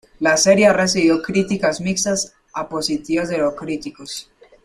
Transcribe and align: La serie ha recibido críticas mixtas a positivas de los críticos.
La 0.19 0.35
serie 0.35 0.65
ha 0.65 0.73
recibido 0.73 1.21
críticas 1.21 1.79
mixtas 1.79 2.33
a 2.53 2.67
positivas 2.67 3.29
de 3.29 3.37
los 3.37 3.53
críticos. 3.53 4.31